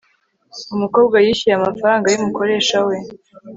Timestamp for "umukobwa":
0.73-1.15